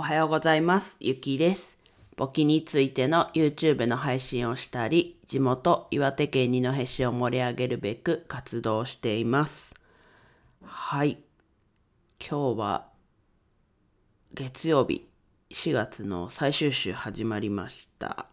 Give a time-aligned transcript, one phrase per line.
[0.00, 0.96] おはようございます。
[1.00, 1.76] ゆきです。
[2.14, 9.74] 簿記についての YouTube の配信をしたり、地元岩手県二戸市を盛り上げるべく活動しています。
[10.62, 11.18] はい。
[12.20, 12.86] 今日は
[14.34, 15.08] 月曜日、
[15.50, 18.26] 4月の最終週始まりました。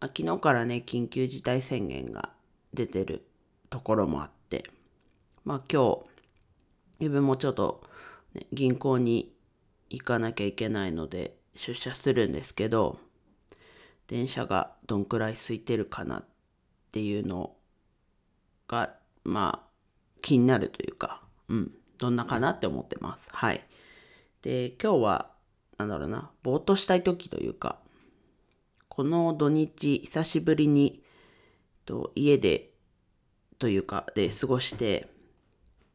[0.00, 2.30] 昨日からね、緊急事態宣言が
[2.72, 3.26] 出てる
[3.68, 4.64] ところもあって、
[5.44, 6.00] まあ今日、
[6.98, 7.82] 自分もちょっと、
[8.32, 9.34] ね、銀行に
[9.90, 12.98] 行かなきゃいけないので出社するんですけど
[14.06, 16.24] 電車がどんくらい空いてるかなっ
[16.92, 17.54] ていうの
[18.66, 19.68] がまあ
[20.22, 23.28] 気になるというかうんどんなかなって思ってます。
[23.32, 23.66] はい。
[24.42, 25.30] で今日は
[25.78, 27.78] なんだろうなぼーっとしたい時というか
[28.88, 31.02] この土日久しぶりに
[31.84, 32.70] と家で
[33.58, 35.08] というかで過ごして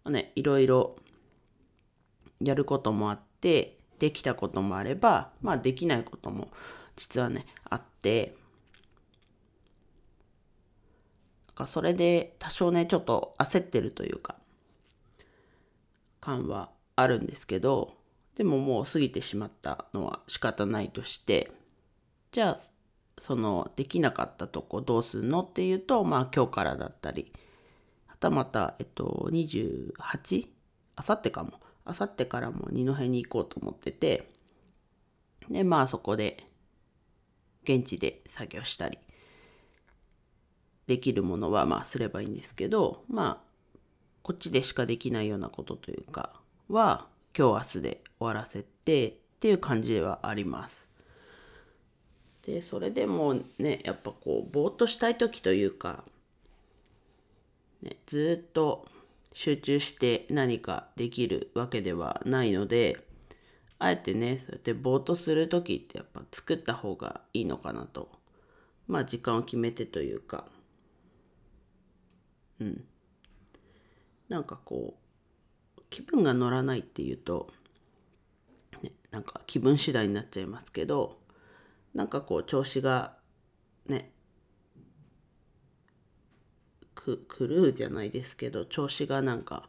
[0.06, 0.98] ねいろいろ
[2.42, 6.52] やることもあってできたこともあればまあできないことも
[6.98, 8.36] 実はねあって。
[11.56, 14.36] かそれで多少ねちょっと焦ってるというか
[16.20, 17.94] 感はあるんですけど
[18.36, 21.52] でももう過ぎてしまったのは仕方ないとして
[22.32, 22.58] じゃあ
[23.20, 27.32] そのできなかったとこどうするのっていうとまあ今日からだったり
[28.08, 30.48] はたまたえっと28
[30.96, 31.63] あさってかも。
[31.86, 34.32] あさってからも二戸に行こうと思ってて
[35.50, 36.46] でまあそこで
[37.64, 38.98] 現地で作業したり
[40.88, 43.54] できるものはまあすればいいんですけどまあ
[44.22, 46.32] こっちでしかできないようなことというか
[46.70, 50.88] は今日明日で終わらせてっていう感じではあります。
[52.46, 56.04] でそれでもねやっぱこうぼーっとしたい時というか、
[57.82, 58.86] ね、ずっと
[59.34, 62.98] 集中して何かできるわけではないので
[63.80, 68.12] あえてねそうやってぼーっとする時ってやっぱ作った方がいいのかなと。
[68.88, 70.46] まあ時間を決めてというか。
[72.60, 72.86] うん。
[74.30, 74.96] なんかこ
[75.78, 77.52] う気分が乗らないっていうと、
[78.82, 81.20] ね、なんか気分次第になっちゃいますけど
[81.94, 83.18] なんかこう調子が
[83.88, 84.12] ね
[87.04, 89.68] く狂うじゃないですけど調子がなんか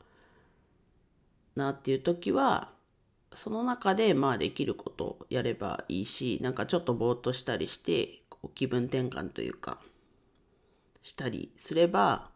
[1.56, 2.70] なっていう時は
[3.32, 9.78] その中でまあできることをやればいいしなんかちょっとぼーっとしたりしてこう気分転換というか
[11.02, 12.28] したりすれば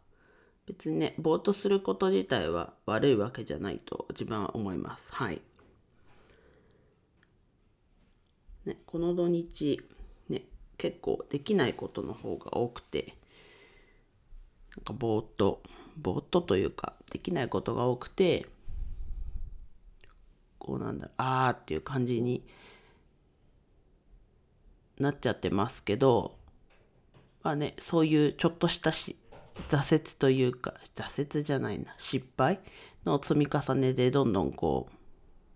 [0.66, 5.40] 別にねぼーっとすること自体は悪いわけじゃないと自分は思いますはい。
[8.66, 9.80] ね、この土日
[10.28, 10.42] ね
[10.76, 13.14] 結構できないことの方が多くて
[14.78, 15.60] なんかぼーっと
[15.96, 18.46] ぼーっとというかできないことが多くて
[20.60, 22.44] こうなんだあーっていう感じに
[25.00, 26.36] なっちゃってますけど
[27.42, 29.16] まあねそういうちょっとしたし
[29.68, 32.60] 挫折というか挫折じゃないな失敗
[33.04, 34.88] の積み重ねでどんどんこ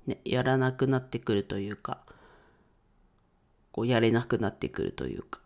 [0.07, 2.01] う、ね、やらなくなってくるというか
[3.71, 5.42] こうやれなくなってくるというか。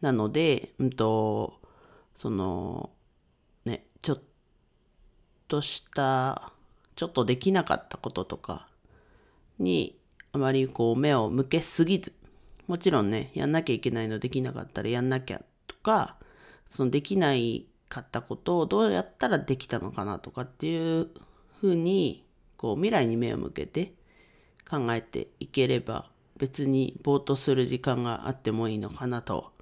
[0.00, 1.60] なので、うんと、
[2.14, 2.90] その、
[3.64, 4.22] ね、ちょっ
[5.48, 6.52] とした、
[6.96, 8.68] ちょっとできなかったこととか
[9.58, 9.98] に、
[10.32, 12.12] あまりこう目を向けすぎず、
[12.66, 16.16] もちろんね、やんなきゃいけないのできなかったらやんなきゃとか、
[16.68, 21.08] そのできないかったことをどうやったらできたのかなとかっていう
[21.60, 22.24] ふうに、
[22.56, 23.92] こう未来に目を向けて
[24.68, 29.52] 考えていければ、別にぼーっとする時間があってもいいのかなと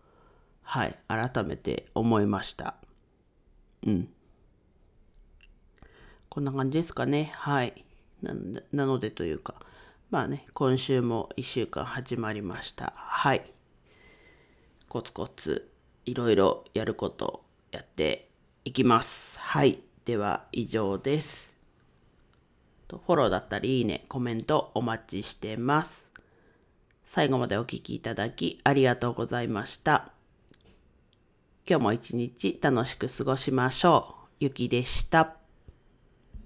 [0.71, 2.75] はい、改めて思いました。
[3.87, 4.09] うん。
[6.29, 7.33] こんな感じですかね。
[7.37, 7.87] はい。
[8.21, 9.55] なのでというか、
[10.11, 12.93] まあね、今週も1週間始まりました。
[12.95, 13.51] はい。
[14.91, 15.71] コツコツ、
[16.05, 18.29] いろいろやることやって
[18.67, 19.41] いきます。
[19.41, 19.81] はい。
[20.05, 21.57] では、以上です。
[22.91, 26.13] フォローだったり、いいね、コメントお待ちしてます。
[27.07, 30.13] 最後までお聴きいただきありがとうございました。
[31.69, 34.29] 今日も一日楽しく過ごしましょう。
[34.41, 35.38] ゆきでした。